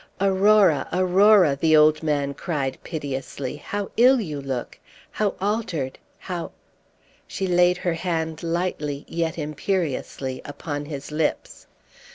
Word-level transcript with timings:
"Aurora, 0.19 0.87
Aurora," 0.91 1.55
the 1.55 1.77
old 1.77 2.01
man 2.01 2.33
cried 2.33 2.79
piteously, 2.83 3.57
"how 3.57 3.91
ill 3.97 4.19
you 4.19 4.41
look! 4.41 4.79
how 5.11 5.35
altered, 5.39 5.99
how" 6.17 6.53
She 7.27 7.45
laid 7.45 7.77
her 7.77 7.93
hand 7.93 8.41
lightly 8.41 9.05
yet 9.07 9.37
imperiously 9.37 10.41
upon 10.43 10.85
his 10.85 11.11
lips. 11.11 11.67